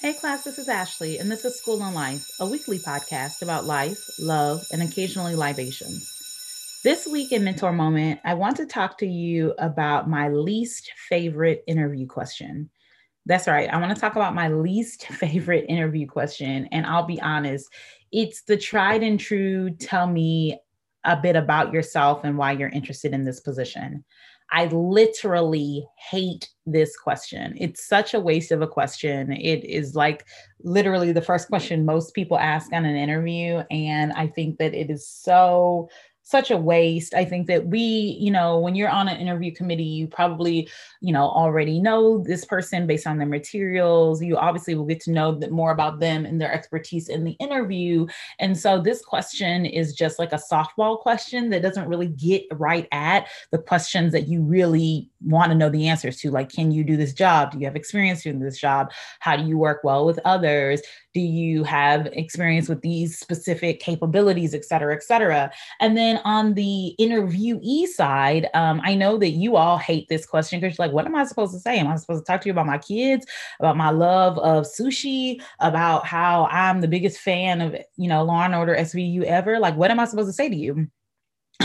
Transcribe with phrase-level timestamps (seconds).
[0.00, 3.66] Hey, class, this is Ashley, and this is School and Life, a weekly podcast about
[3.66, 6.80] life, love, and occasionally libations.
[6.82, 11.62] This week in Mentor Moment, I want to talk to you about my least favorite
[11.66, 12.70] interview question.
[13.26, 16.66] That's right, I want to talk about my least favorite interview question.
[16.72, 17.70] And I'll be honest,
[18.10, 20.58] it's the tried and true tell me
[21.04, 24.02] a bit about yourself and why you're interested in this position.
[24.52, 27.54] I literally hate this question.
[27.58, 29.32] It's such a waste of a question.
[29.32, 30.26] It is like
[30.62, 33.62] literally the first question most people ask on an interview.
[33.70, 35.88] And I think that it is so
[36.30, 37.14] such a waste.
[37.14, 40.68] I think that we, you know, when you're on an interview committee, you probably,
[41.00, 44.22] you know, already know this person based on their materials.
[44.22, 47.32] You obviously will get to know that more about them and their expertise in the
[47.32, 48.06] interview.
[48.38, 52.86] And so this question is just like a softball question that doesn't really get right
[52.92, 56.30] at the questions that you really want to know the answers to.
[56.30, 57.52] Like, can you do this job?
[57.52, 58.92] Do you have experience doing this job?
[59.18, 60.80] How do you work well with others?
[61.12, 66.54] do you have experience with these specific capabilities et cetera et cetera and then on
[66.54, 70.94] the interviewee side um, i know that you all hate this question because you're like
[70.94, 71.78] what am i supposed to say?
[71.78, 73.26] Am i supposed to talk to you about my kids
[73.58, 78.44] about my love of sushi about how i'm the biggest fan of you know law
[78.44, 79.58] and order svu ever?
[79.58, 80.88] Like what am i supposed to say to you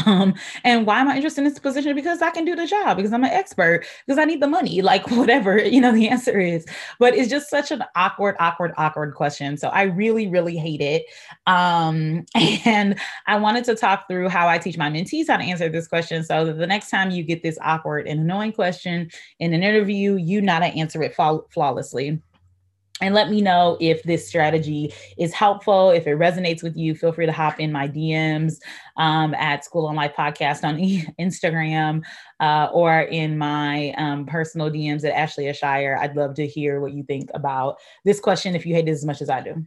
[0.06, 1.96] um, and why am I interested in this position?
[1.96, 4.82] Because I can do the job, because I'm an expert, because I need the money,
[4.82, 6.66] like whatever, you know, the answer is.
[7.00, 9.58] But it's just such an awkward, awkward, awkward question.
[9.58, 11.06] So I really, really hate it.
[11.48, 12.26] Um,
[12.66, 15.88] and I wanted to talk through how I teach my mentees how to answer this
[15.88, 19.64] question so that the next time you get this awkward and annoying question in an
[19.64, 22.22] interview, you know how to answer it flawlessly
[23.02, 25.90] and let me know if this strategy is helpful.
[25.90, 28.56] If it resonates with you feel free to hop in my dms
[28.98, 30.78] um, at school on life podcast on
[31.20, 32.04] instagram
[32.40, 36.94] uh, or in my um, personal dms at ashley ashire i'd love to hear what
[36.94, 39.66] you think about this question if you hate it as much as i do.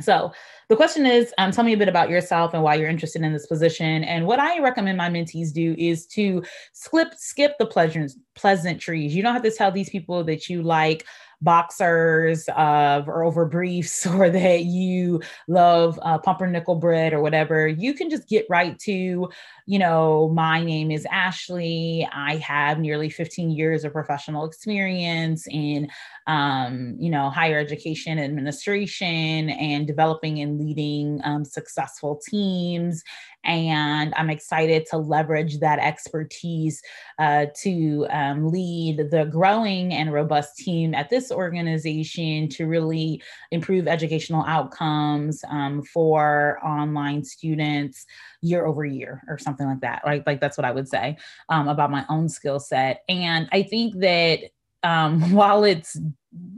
[0.00, 0.32] So
[0.68, 3.32] the question is um, tell me a bit about yourself and why you're interested in
[3.32, 4.02] this position.
[4.02, 6.42] And what i recommend my mentees do is to
[6.72, 9.14] skip skip the pleasant pleasantries.
[9.14, 11.06] You don't have to tell these people that you like
[11.44, 17.94] boxers uh, or over briefs or that you love uh, pumpernickel bread or whatever, you
[17.94, 19.28] can just get right to,
[19.66, 22.08] you know, my name is Ashley.
[22.12, 25.88] I have nearly 15 years of professional experience in,
[26.26, 33.04] um, you know, higher education administration and developing and leading um, successful teams
[33.44, 36.82] and I'm excited to leverage that expertise
[37.18, 43.86] uh, to um, lead the growing and robust team at this organization to really improve
[43.86, 48.06] educational outcomes um, for online students
[48.40, 50.02] year over year or something like that.
[50.04, 50.26] Right?
[50.26, 51.16] Like that's what I would say
[51.48, 53.02] um, about my own skill set.
[53.08, 54.40] And I think that
[54.82, 55.98] um, while it's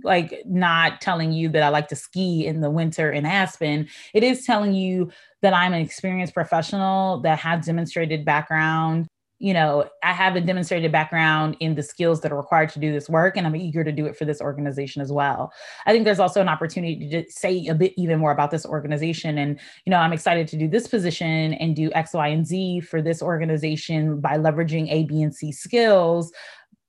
[0.03, 4.22] like not telling you that I like to ski in the winter in Aspen, it
[4.22, 5.10] is telling you
[5.42, 9.06] that I'm an experienced professional that has demonstrated background.
[9.38, 12.91] You know, I have a demonstrated background in the skills that are required to do
[12.91, 15.53] this work, and I'm eager to do it for this organization as well.
[15.84, 19.37] I think there's also an opportunity to say a bit even more about this organization.
[19.37, 22.81] And, you know, I'm excited to do this position and do X, Y, and Z
[22.81, 26.32] for this organization by leveraging A, B, and C skills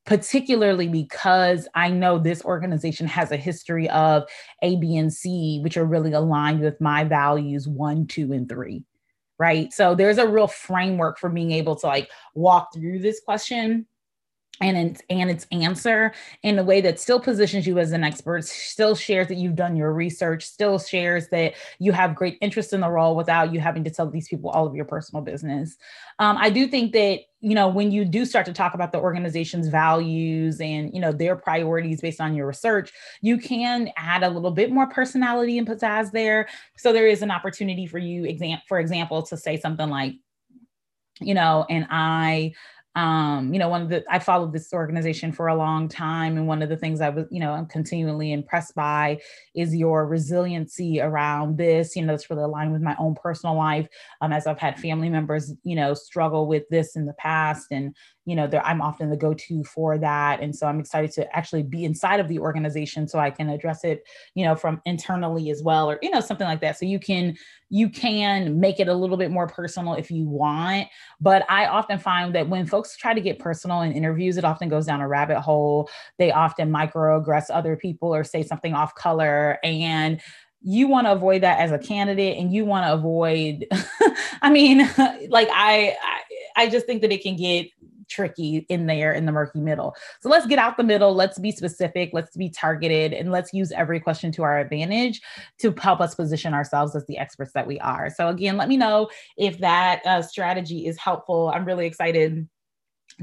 [0.08, 4.24] particularly because I know this organization has a history of
[4.64, 8.84] A, B, and C, which are really aligned with my values one, two, and three.
[9.38, 9.72] Right.
[9.72, 13.86] So there's a real framework for being able to like walk through this question
[14.62, 16.14] and its and its answer
[16.44, 19.76] in a way that still positions you as an expert still shares that you've done
[19.76, 23.84] your research still shares that you have great interest in the role without you having
[23.84, 25.78] to tell these people all of your personal business.
[26.20, 29.00] Um, i do think that you know when you do start to talk about the
[29.00, 32.92] organization's values and you know their priorities based on your research
[33.22, 36.48] you can add a little bit more personality and pizzazz there.
[36.78, 40.16] So there is an opportunity for you exam for example to say something like
[41.20, 42.54] you know and i
[42.98, 46.48] um, you know, one of the I followed this organization for a long time, and
[46.48, 49.20] one of the things I was, you know, I'm continually impressed by
[49.54, 51.96] is your resiliency around this.
[51.96, 53.88] You know, it's really aligned with my own personal life,
[54.22, 57.96] um, as I've had family members, you know, struggle with this in the past, and
[58.28, 60.42] you know, I'm often the go-to for that.
[60.42, 63.86] And so I'm excited to actually be inside of the organization so I can address
[63.86, 64.04] it,
[64.36, 66.78] you know, from internally as well, or, you know, something like that.
[66.78, 67.38] So you can,
[67.70, 70.90] you can make it a little bit more personal if you want.
[71.22, 74.68] But I often find that when folks try to get personal in interviews, it often
[74.68, 75.90] goes down a rabbit hole.
[76.18, 79.58] They often microaggress other people or say something off color.
[79.64, 80.20] And
[80.62, 83.66] you want to avoid that as a candidate and you want to avoid
[84.42, 84.80] i mean
[85.30, 86.22] like I, I
[86.64, 87.68] i just think that it can get
[88.08, 89.96] tricky in there in the murky middle.
[90.22, 91.14] So let's get out the middle.
[91.14, 92.12] Let's be specific.
[92.14, 95.22] Let's be targeted and let's use every question to our advantage
[95.60, 98.10] to help us position ourselves as the experts that we are.
[98.10, 101.52] So, again, let me know if that uh, strategy is helpful.
[101.54, 102.48] I'm really excited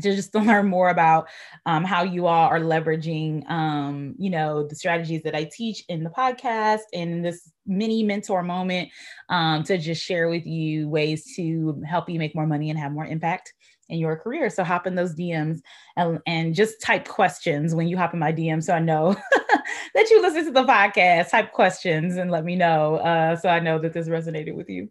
[0.01, 1.29] to just to learn more about
[1.67, 6.05] um, how you all are leveraging um, you know the strategies that i teach in
[6.05, 8.89] the podcast and this mini mentor moment
[9.29, 12.93] um, to just share with you ways to help you make more money and have
[12.93, 13.53] more impact
[13.89, 14.51] in your career.
[14.51, 15.61] So hop in those dms
[15.97, 19.15] and, and just type questions when you hop in my dm so i know
[19.95, 21.31] that you listen to the podcast.
[21.31, 24.89] Type questions and let me know uh, so i know that this resonated with you.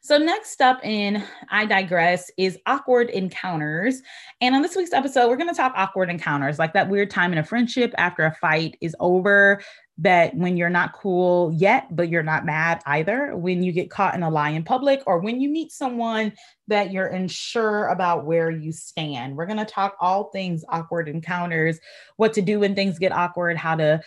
[0.00, 4.00] So, next up in I Digress is awkward encounters.
[4.40, 7.32] And on this week's episode, we're going to talk awkward encounters, like that weird time
[7.32, 9.60] in a friendship after a fight is over,
[9.98, 14.14] that when you're not cool yet, but you're not mad either, when you get caught
[14.14, 16.32] in a lie in public, or when you meet someone
[16.68, 19.36] that you're unsure about where you stand.
[19.36, 21.80] We're going to talk all things awkward encounters,
[22.16, 24.00] what to do when things get awkward, how to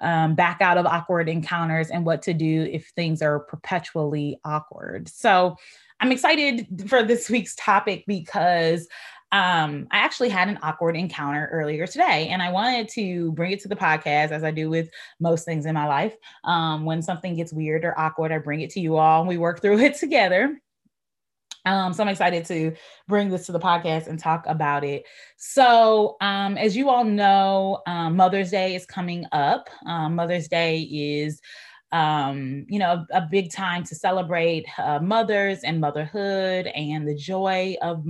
[0.00, 5.08] um, back out of awkward encounters and what to do if things are perpetually awkward.
[5.08, 5.56] So
[6.00, 8.86] I'm excited for this week's topic because
[9.30, 13.60] um, I actually had an awkward encounter earlier today, and I wanted to bring it
[13.60, 14.88] to the podcast as I do with
[15.20, 16.14] most things in my life.
[16.44, 19.36] Um, when something gets weird or awkward, I bring it to you all and we
[19.36, 20.58] work through it together.
[21.66, 22.74] Um, so I'm excited to
[23.08, 25.04] bring this to the podcast and talk about it.
[25.36, 29.68] So, um, as you all know, um, Mother's Day is coming up.
[29.84, 31.42] Um, Mother's Day is,
[31.92, 37.14] um, you know, a, a, big time to celebrate uh, mothers and motherhood and the
[37.14, 38.04] joy of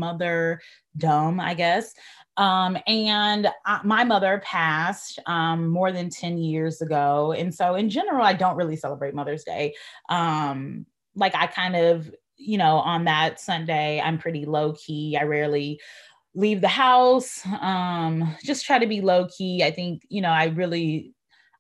[0.99, 1.95] motherdom, I guess.
[2.37, 7.33] Um, and uh, my mother passed um, more than 10 years ago.
[7.33, 9.75] And so, in general, I don't really celebrate Mother's Day.
[10.09, 10.87] Um,
[11.17, 15.19] like, I kind of you know, on that Sunday, I'm pretty low key.
[15.21, 15.81] I rarely
[16.35, 17.45] leave the house.
[17.61, 19.65] Um, just try to be low key.
[19.65, 21.15] I think, you know, I really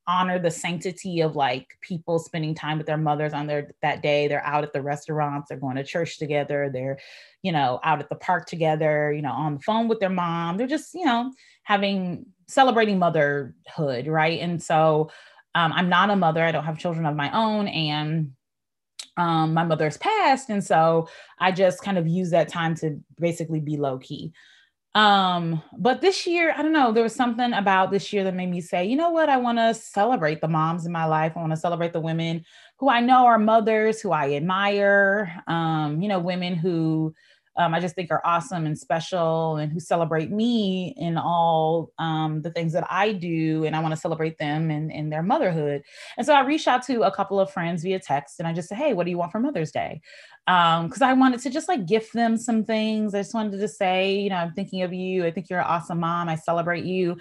[0.09, 4.27] honor the sanctity of like people spending time with their mothers on their that day.
[4.27, 6.99] They're out at the restaurants, they're going to church together, they're,
[7.43, 10.57] you know, out at the park together, you know, on the phone with their mom.
[10.57, 11.33] They're just, you know,
[11.63, 14.41] having celebrating motherhood, right?
[14.41, 15.11] And so
[15.55, 17.69] um, I'm not a mother, I don't have children of my own.
[17.69, 18.33] And
[19.19, 20.49] um, my mother's passed.
[20.49, 21.09] And so
[21.39, 24.33] I just kind of use that time to basically be low key.
[24.99, 28.51] Um, but this year, I don't know, there was something about this year that made
[28.51, 31.35] me say, you know what, I want to celebrate the moms in my life.
[31.37, 32.45] I want to celebrate the women
[32.79, 37.15] who I know are mothers, who I admire, um, you know, women who
[37.59, 42.41] um, I just think are awesome and special and who celebrate me in all um,
[42.41, 43.65] the things that I do.
[43.65, 45.83] And I want to celebrate them and, in their motherhood.
[46.17, 48.69] And so I reached out to a couple of friends via text and I just
[48.69, 50.01] said, Hey, what do you want for Mother's Day?
[50.47, 53.13] Because um, I wanted to just like gift them some things.
[53.13, 55.27] I just wanted to say, you know, I'm thinking of you.
[55.27, 56.29] I think you're an awesome mom.
[56.29, 57.17] I celebrate you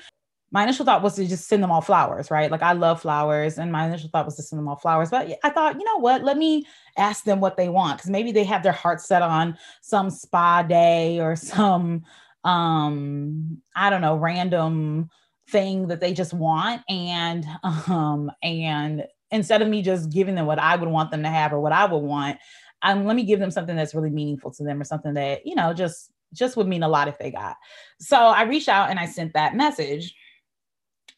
[0.51, 2.49] my initial thought was to just send them all flowers, right?
[2.49, 5.09] Like I love flowers, and my initial thought was to send them all flowers.
[5.09, 6.23] But I thought, you know what?
[6.23, 6.65] Let me
[6.97, 10.63] ask them what they want because maybe they have their heart set on some spa
[10.63, 12.03] day or some,
[12.43, 15.09] um, I don't know, random
[15.49, 20.59] thing that they just want, and um, and instead of me just giving them what
[20.59, 22.37] I would want them to have or what I would want,
[22.83, 25.55] um, let me give them something that's really meaningful to them or something that you
[25.55, 27.57] know just just would mean a lot if they got.
[27.99, 30.15] So I reached out and I sent that message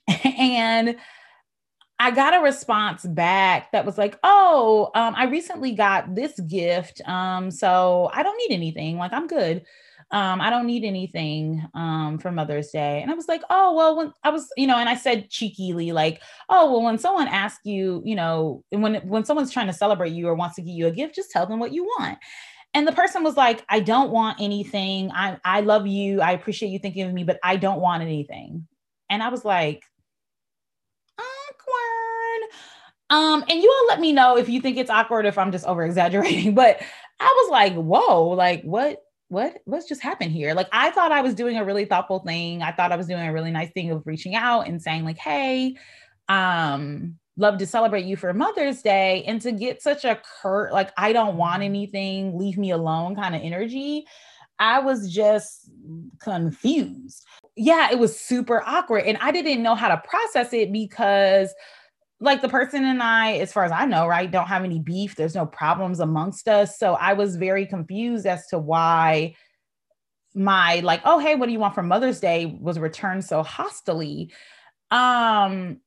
[0.23, 0.97] and
[2.01, 7.01] I got a response back that was like, "Oh, um, I recently got this gift,
[7.07, 8.97] um, so I don't need anything.
[8.97, 9.65] Like, I'm good.
[10.11, 13.97] Um, I don't need anything um, for Mother's Day." And I was like, "Oh, well,
[13.97, 17.65] when I was, you know," and I said cheekily, like, "Oh, well, when someone asks
[17.65, 20.87] you, you know, when when someone's trying to celebrate you or wants to give you
[20.87, 22.17] a gift, just tell them what you want."
[22.75, 25.11] And the person was like, "I don't want anything.
[25.11, 26.21] I I love you.
[26.21, 28.67] I appreciate you thinking of me, but I don't want anything."
[29.09, 29.83] And I was like,
[33.09, 35.65] Um, and you all let me know if you think it's awkward if I'm just
[35.65, 36.53] over exaggerating.
[36.59, 36.81] But
[37.19, 40.53] I was like, whoa, like what what what's just happened here?
[40.53, 42.61] Like I thought I was doing a really thoughtful thing.
[42.61, 45.17] I thought I was doing a really nice thing of reaching out and saying, like,
[45.17, 45.75] hey,
[46.27, 49.23] um, love to celebrate you for Mother's Day.
[49.25, 53.35] And to get such a curt, like, I don't want anything, leave me alone kind
[53.35, 54.05] of energy.
[54.59, 55.69] I was just
[56.21, 57.25] confused.
[57.55, 59.05] Yeah, it was super awkward.
[59.05, 61.53] And I didn't know how to process it because
[62.21, 65.15] like the person and I, as far as I know, right, don't have any beef.
[65.15, 66.77] There's no problems amongst us.
[66.77, 69.35] So I was very confused as to why
[70.35, 74.31] my like, oh hey, what do you want for Mother's Day was returned so hostily.
[74.91, 75.79] Um,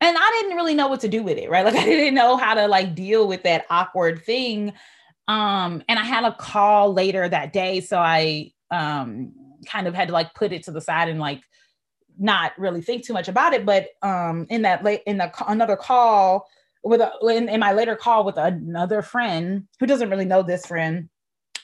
[0.00, 1.64] and I didn't really know what to do with it, right?
[1.72, 4.72] Like I didn't know how to like deal with that awkward thing.
[5.28, 7.80] Um, and I had a call later that day.
[7.80, 9.32] So I um
[9.66, 11.42] kind of had to like put it to the side and like
[12.18, 15.76] not really think too much about it but um in that late in the another
[15.76, 16.48] call
[16.84, 20.66] with a, in, in my later call with another friend who doesn't really know this
[20.66, 21.08] friend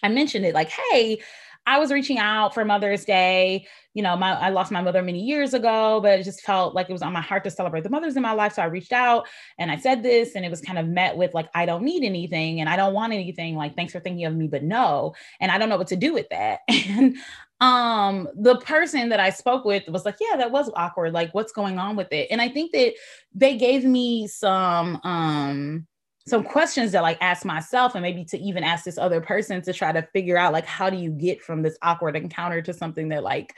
[0.03, 1.21] i mentioned it like hey
[1.65, 3.67] I was reaching out for Mother's Day.
[3.95, 6.91] You know, my I lost my mother many years ago, but it just felt like
[6.91, 8.55] it was on my heart to celebrate the mothers in my life.
[8.55, 9.29] So I reached out
[9.59, 12.03] and I said this, and it was kind of met with like, I don't need
[12.03, 13.55] anything and I don't want anything.
[13.55, 15.15] Like, thanks for thinking of me, but no.
[15.41, 16.61] And I don't know what to do with that.
[16.93, 17.17] And
[17.63, 21.13] um the person that i spoke with was like yeah that was awkward.
[21.13, 22.27] Like what's going on with it?
[22.31, 22.95] And i think that
[23.33, 25.87] they gave me some um
[26.27, 29.73] some questions that like ask myself and maybe to even ask this other person to
[29.73, 33.09] try to figure out like how do you get from this awkward encounter to something
[33.11, 33.55] that like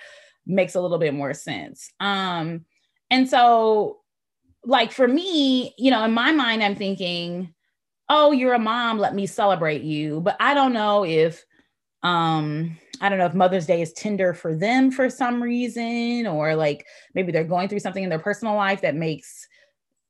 [0.46, 1.90] makes a little bit more sense?
[1.98, 2.66] Um
[3.10, 4.00] and so
[4.64, 7.54] like for me you know in my mind i'm thinking
[8.10, 10.20] oh you're a mom let me celebrate you.
[10.20, 11.42] But i don't know if
[12.02, 16.54] um i don't know if mother's day is tender for them for some reason or
[16.56, 19.46] like maybe they're going through something in their personal life that makes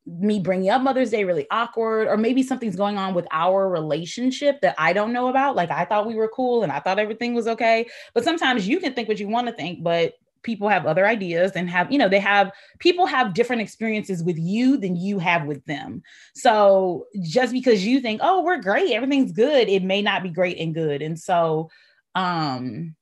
[0.07, 4.61] me bringing up Mother's Day really awkward, or maybe something's going on with our relationship
[4.61, 5.57] that I don't know about.
[5.57, 7.87] Like I thought we were cool and I thought everything was okay.
[8.13, 11.53] But sometimes you can think what you want to think, but people have other ideas
[11.53, 15.47] and have, you know, they have people have different experiences with you than you have
[15.47, 16.03] with them.
[16.35, 20.59] So just because you think, oh, we're great, everything's good, it may not be great
[20.59, 21.01] and good.
[21.01, 21.71] And so
[22.15, 22.95] um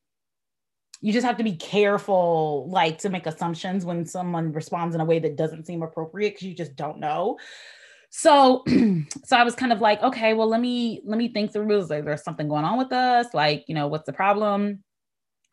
[1.03, 5.05] you just have to be careful like to make assumptions when someone responds in a
[5.05, 7.39] way that doesn't seem appropriate because you just don't know.
[8.11, 8.63] So
[9.25, 11.91] so i was kind of like okay well let me let me think through is
[11.91, 13.27] like there's something going on with us?
[13.35, 14.85] Like you know what's the problem?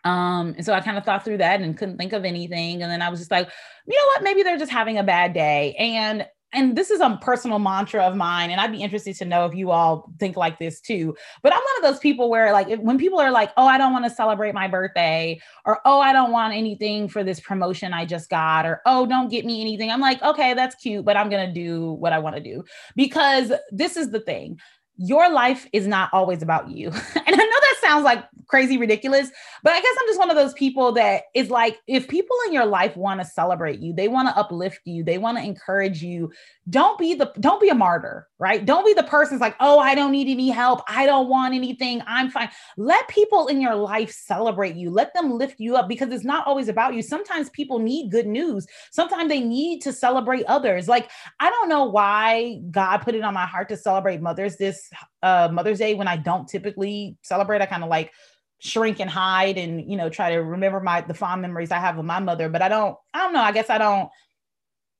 [0.03, 2.83] Um and so i kind of thought through that and couldn't think of anything.
[2.83, 3.49] And then i was just like
[3.87, 4.23] you know what?
[4.23, 5.73] Maybe they're just having a bad day.
[5.79, 9.45] And and this is a personal mantra of mine and i'd be interested to know
[9.45, 12.67] if you all think like this too but i'm one of those people where like
[12.69, 15.99] if, when people are like oh i don't want to celebrate my birthday or oh
[15.99, 19.61] i don't want anything for this promotion i just got or oh don't get me
[19.61, 22.63] anything i'm like okay that's cute but i'm to do what i want to do
[22.95, 24.57] because this is the thing
[24.99, 26.87] your life is not always about you.
[26.89, 26.95] and
[27.27, 29.29] I know that sounds like crazy ridiculous,
[29.63, 32.53] but I guess I'm just one of those people that is like, if people in
[32.53, 36.01] your life want to celebrate you, they want to uplift you, they want to encourage
[36.01, 36.31] you,
[36.69, 38.65] don't be the don't be a martyr, right?
[38.65, 40.81] Don't be the person's like, oh, I don't need any help.
[40.87, 42.01] I don't want anything.
[42.05, 42.49] I'm fine.
[42.77, 44.89] Let people in your life celebrate you.
[44.89, 47.01] Let them lift you up because it's not always about you.
[47.01, 48.67] Sometimes people need good news.
[48.91, 50.87] Sometimes they need to celebrate others.
[50.87, 54.89] Like, I don't know why God put it on my heart to celebrate mothers this
[55.23, 57.61] uh, Mother's Day when I don't typically celebrate.
[57.61, 58.11] I kind of like
[58.59, 61.97] shrink and hide and you know try to remember my the fond memories I have
[61.97, 64.09] of my mother, but I don't I don't know, I guess I don't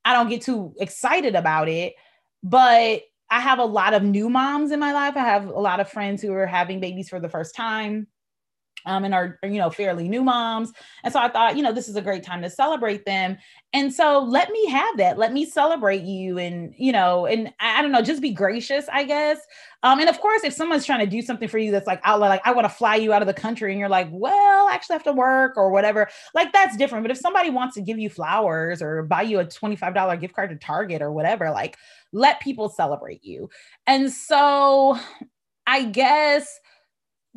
[0.05, 1.93] I don't get too excited about it,
[2.41, 3.01] but
[3.31, 5.15] I have a lot of new moms in my life.
[5.15, 8.07] I have a lot of friends who are having babies for the first time
[8.85, 10.71] um, and are you know fairly new moms.
[11.03, 13.37] And so i thought you know this is a great time to celebrate them.
[13.71, 15.19] And so let me have that.
[15.19, 18.85] Let me celebrate you and you know and i, I don't know just be gracious
[18.91, 19.39] i guess.
[19.83, 22.19] Um, and of course if someone's trying to do something for you that's like out
[22.19, 24.73] like i want to fly you out of the country and you're like well I
[24.73, 27.03] actually have to work or whatever like that's different.
[27.03, 30.49] But if somebody wants to give you flowers or buy you a $25 gift card
[30.49, 31.77] to target or whatever like
[32.11, 33.49] let people celebrate you.
[33.87, 34.97] And so
[35.67, 36.59] i guess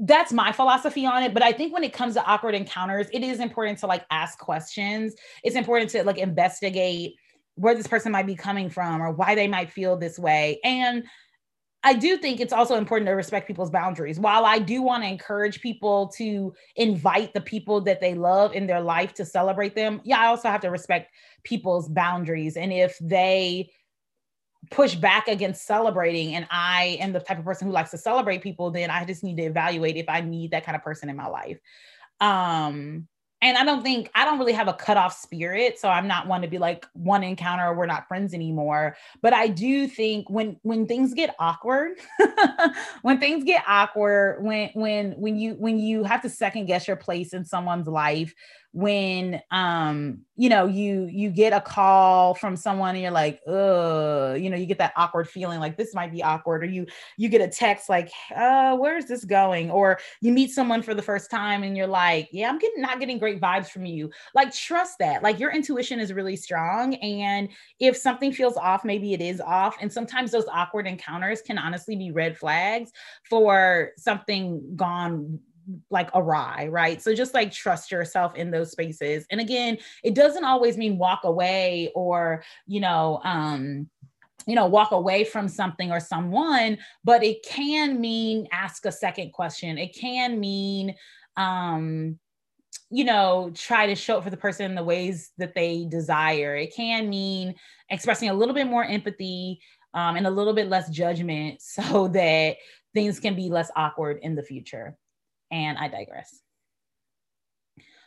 [0.03, 3.23] that's my philosophy on it but i think when it comes to awkward encounters it
[3.23, 7.15] is important to like ask questions it's important to like investigate
[7.55, 11.05] where this person might be coming from or why they might feel this way and
[11.85, 14.21] I do think it's also important to respect people's boundaries.
[14.21, 18.69] While I do want to encourage people to invite the people that they love in
[18.69, 21.11] their life to celebrate them, yeah, I also have to respect
[21.43, 22.57] people's boundaries.
[22.57, 23.71] And if they
[24.71, 28.43] push back against celebrating and I am the type of person who likes to celebrate
[28.43, 31.17] people, then I just need to evaluate if I need that kind of person in
[31.17, 31.59] my life.
[32.21, 33.09] Um,
[33.43, 36.43] and I don't think I don't really have a cutoff spirit, so I'm not one
[36.43, 38.97] to be like one encounter we're not friends anymore.
[39.21, 41.99] But I do think when when things get awkward,
[43.03, 46.97] when things get awkward, when when when you when you have to second guess your
[46.97, 48.33] place in someone's life,
[48.71, 54.35] when um you know you you get a call from someone and you're like uh
[54.37, 56.85] you know you get that awkward feeling like this might be awkward or you
[57.17, 59.71] you get a text like uh where's this going?
[59.71, 62.99] Or you meet someone for the first time and you're like yeah i'm getting not
[62.99, 64.11] getting great vibes from you.
[64.35, 69.15] Like trust that like your intuition is really strong and if something feels off maybe
[69.15, 69.77] it is off.
[69.81, 72.91] And sometimes those awkward encounters can honestly be red flags
[73.31, 75.39] for something gone
[75.91, 77.01] like awry, right?
[77.01, 79.27] So just like trust yourself in those spaces.
[79.31, 83.89] And again, it doesn't always mean walk away or, you know, um,
[84.47, 89.33] you know, walk away from something or someone, but it can mean ask a second
[89.33, 89.79] question.
[89.79, 90.95] It can mean
[91.37, 92.19] um
[92.91, 96.55] you know, try to show up for the person in the ways that they desire.
[96.57, 97.55] It can mean
[97.89, 99.61] expressing a little bit more empathy
[99.95, 102.57] um, and a little bit less judgment so that
[102.95, 104.97] things can be less awkward in the future.
[105.53, 106.41] And I digress.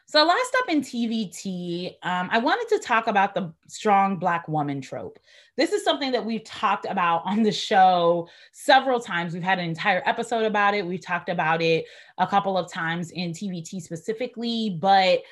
[0.07, 4.79] So, last up in TVT, um, I wanted to talk about the strong Black woman
[4.79, 5.17] trope.
[5.57, 9.33] This is something that we've talked about on the show several times.
[9.33, 10.85] We've had an entire episode about it.
[10.85, 11.85] We've talked about it
[12.19, 15.23] a couple of times in TVT specifically, but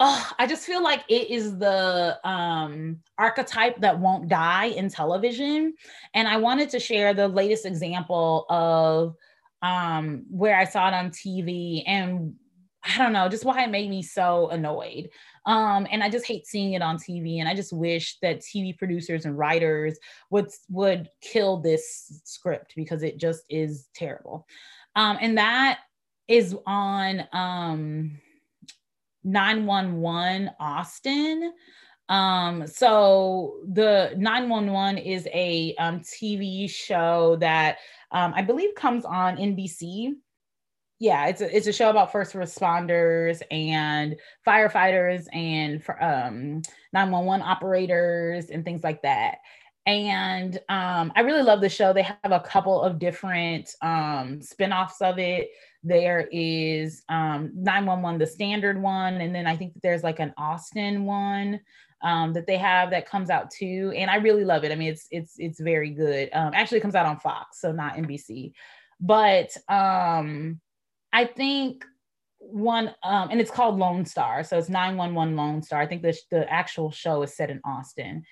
[0.00, 5.74] oh, I just feel like it is the um, archetype that won't die in television.
[6.14, 9.16] And I wanted to share the latest example of
[9.62, 12.34] um, where I saw it on TV and
[12.84, 15.10] I don't know, just why it made me so annoyed.
[15.46, 17.40] Um, and I just hate seeing it on TV.
[17.40, 19.98] And I just wish that TV producers and writers
[20.30, 24.46] would would kill this script because it just is terrible.
[24.96, 25.80] Um, and that
[26.28, 28.18] is on um
[29.24, 31.52] 911 Austin.
[32.08, 37.78] Um, so the 911 is a um, TV show that
[38.10, 40.14] um, I believe comes on NBC
[41.00, 46.62] yeah, it's a it's a show about first responders and firefighters and um
[46.92, 49.38] 911 operators and things like that.
[49.86, 51.92] And um, I really love the show.
[51.92, 55.48] They have a couple of different um, spin-offs of it.
[55.82, 61.06] There is um, 911, the standard one, and then I think there's like an Austin
[61.06, 61.60] one
[62.02, 63.92] um, that they have that comes out too.
[63.96, 64.72] And I really love it.
[64.72, 66.30] I mean, it's it's it's very good.
[66.32, 68.52] Um, actually, comes out on Fox, so not NBC.
[69.00, 70.60] But um,
[71.12, 71.84] I think
[72.38, 74.44] one um, and it's called Lone Star.
[74.44, 75.80] So it's 911 Lone Star.
[75.80, 78.24] I think the, the actual show is set in Austin.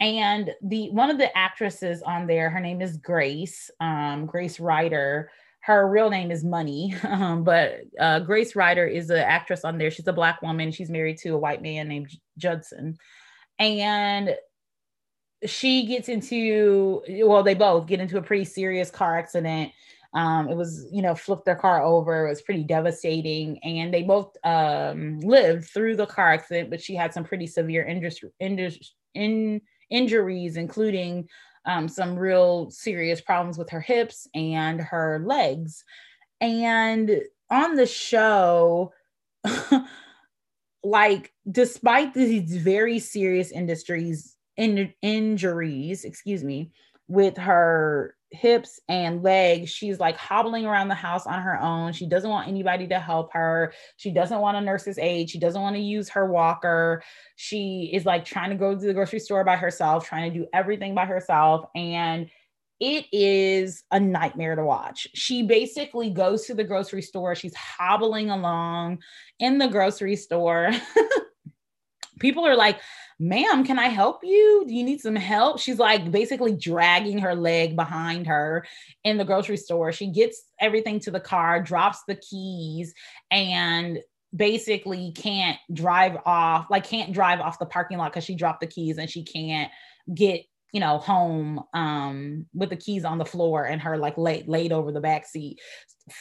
[0.00, 5.30] And the one of the actresses on there, her name is Grace, um, Grace Ryder.
[5.68, 9.90] Her real name is Money, um, but uh, Grace Ryder is an actress on there.
[9.90, 10.72] She's a black woman.
[10.72, 12.96] She's married to a white man named Judson.
[13.58, 14.34] And
[15.44, 19.72] she gets into, well, they both get into a pretty serious car accident
[20.14, 22.26] um, it was, you know, flipped their car over.
[22.26, 23.58] It was pretty devastating.
[23.62, 27.84] And they both um, lived through the car accident, but she had some pretty severe
[27.84, 28.94] injuries,
[30.56, 31.28] including
[31.64, 35.84] um, some real serious problems with her hips and her legs.
[36.40, 38.92] And on the show,
[40.84, 46.72] like, despite these very serious industries, in, injuries, excuse me,
[47.06, 49.70] with her hips and legs.
[49.70, 51.92] She's like hobbling around the house on her own.
[51.92, 53.72] She doesn't want anybody to help her.
[53.96, 55.30] She doesn't want a nurse's aid.
[55.30, 57.02] She doesn't want to use her walker.
[57.36, 60.46] She is like trying to go to the grocery store by herself, trying to do
[60.52, 61.66] everything by herself.
[61.74, 62.30] And
[62.80, 65.08] it is a nightmare to watch.
[65.14, 67.34] She basically goes to the grocery store.
[67.34, 68.98] She's hobbling along
[69.40, 70.70] in the grocery store.
[72.18, 72.80] People are like,
[73.18, 74.64] ma'am, can I help you?
[74.66, 75.58] Do you need some help?
[75.58, 78.64] She's like basically dragging her leg behind her
[79.04, 79.92] in the grocery store.
[79.92, 82.94] She gets everything to the car, drops the keys,
[83.30, 83.98] and
[84.34, 88.66] basically can't drive off, like can't drive off the parking lot because she dropped the
[88.66, 89.70] keys and she can't
[90.14, 94.46] get you know home um with the keys on the floor and her like laid
[94.48, 95.58] laid over the back seat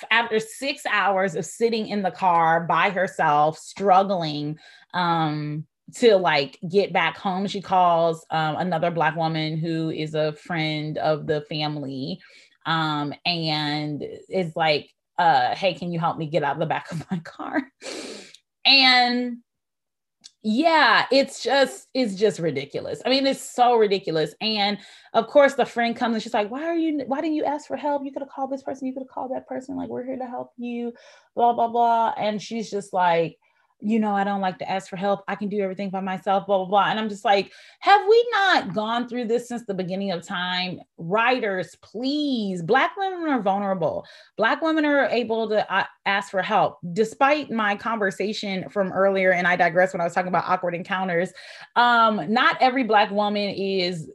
[0.09, 4.57] after six hours of sitting in the car by herself struggling
[4.93, 10.33] um to like get back home she calls um, another black woman who is a
[10.33, 12.19] friend of the family
[12.65, 16.91] um, and is like uh, hey can you help me get out of the back
[16.91, 17.63] of my car?
[18.65, 19.37] And
[20.43, 23.01] yeah it's just it's just ridiculous.
[23.05, 24.35] I mean it's so ridiculous.
[24.39, 24.77] And
[25.13, 27.67] of course the friend comes and she's like why are you why didn't you ask
[27.67, 28.05] for help?
[28.05, 30.17] You could have called this person you could have called that person like we're here
[30.17, 30.93] to help you
[31.35, 32.13] blah blah blah.
[32.17, 33.37] And she's just like
[33.79, 35.23] you know, I don't like to ask for help.
[35.27, 36.85] I can do everything by myself, blah, blah, blah.
[36.89, 40.79] And I'm just like, have we not gone through this since the beginning of time?
[40.97, 42.63] Writers, please.
[42.63, 44.05] Black women are vulnerable.
[44.35, 46.79] Black women are able to uh, ask for help.
[46.93, 51.31] Despite my conversation from earlier, and I digress when I was talking about awkward encounters,
[51.75, 54.09] um, not every Black woman is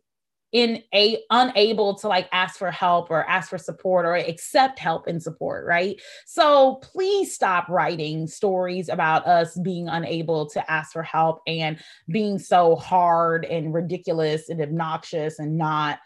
[0.52, 5.06] in a unable to like ask for help or ask for support or accept help
[5.06, 6.00] and support right?
[6.26, 12.38] So please stop writing stories about us being unable to ask for help and being
[12.38, 15.98] so hard and ridiculous and obnoxious and not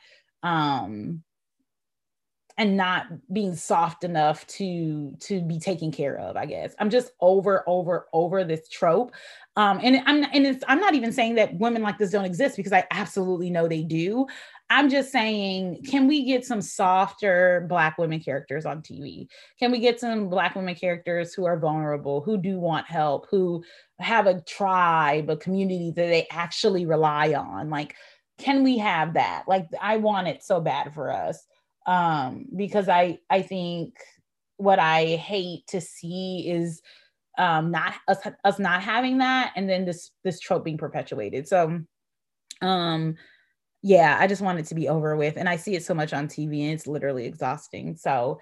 [0.42, 1.22] um
[2.58, 6.74] and not being soft enough to to be taken care of i guess.
[6.78, 9.12] I'm just over over over this trope.
[9.56, 12.56] Um and i'm and it's i'm not even saying that women like this don't exist
[12.56, 14.26] because i absolutely know they do.
[14.68, 19.78] I'm just saying can we get some softer black women characters on tv can we
[19.78, 23.62] get some black women characters who are vulnerable who do want help who
[24.00, 27.70] have a tribe a community that they actually rely on?
[27.70, 27.94] Like
[28.38, 29.44] can we have that?
[29.46, 31.46] Like i want it so bad for us
[31.86, 33.94] um, because I I think
[34.56, 36.82] what I hate to see is
[37.38, 41.46] um, not us us not having that, and then this this trope being perpetuated.
[41.48, 41.80] So,
[42.62, 43.16] um,
[43.82, 46.12] yeah, I just want it to be over with, and I see it so much
[46.12, 47.96] on TV, and it's literally exhausting.
[47.96, 48.40] So,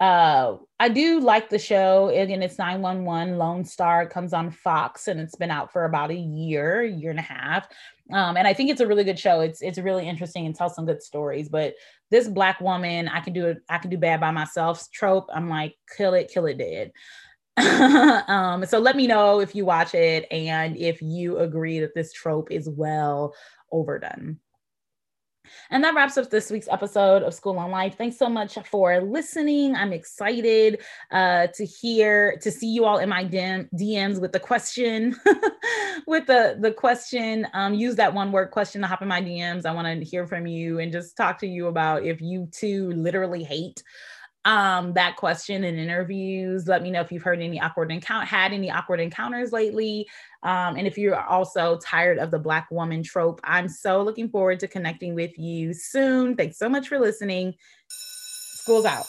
[0.00, 2.08] uh, I do like the show.
[2.08, 4.06] Again, it's 911 Lone Star.
[4.06, 7.68] Comes on Fox and it's been out for about a year, year and a half.
[8.12, 9.40] Um, and I think it's a really good show.
[9.40, 11.48] It's it's really interesting and tells some good stories.
[11.48, 11.74] But
[12.10, 15.28] this black woman, I can do it, I can do bad by myself trope.
[15.32, 16.92] I'm like, kill it, kill it dead.
[18.28, 22.12] um, so let me know if you watch it and if you agree that this
[22.12, 23.34] trope is well
[23.70, 24.38] overdone.
[25.70, 27.96] And that wraps up this week's episode of School on Life.
[27.96, 29.74] Thanks so much for listening.
[29.74, 35.16] I'm excited uh, to hear, to see you all in my DMs with the question,
[36.06, 37.46] with the the question.
[37.52, 39.66] Um, use that one word question to hop in my DMs.
[39.66, 42.90] I want to hear from you and just talk to you about if you too
[42.92, 43.82] literally hate
[44.46, 48.54] um that question in interviews let me know if you've heard any awkward encounter had
[48.54, 50.08] any awkward encounters lately
[50.42, 54.60] um and if you're also tired of the black woman trope i'm so looking forward
[54.60, 56.36] to connecting with you soon.
[56.36, 57.54] Thanks so much for listening.
[57.88, 59.06] School's out.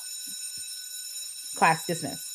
[1.58, 2.31] Class dismissed